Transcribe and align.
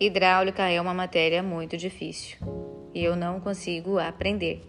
Hidráulica 0.00 0.66
é 0.66 0.80
uma 0.80 0.94
matéria 0.94 1.42
muito 1.42 1.76
difícil 1.76 2.38
e 2.94 3.04
eu 3.04 3.14
não 3.14 3.38
consigo 3.38 3.98
aprender. 3.98 4.62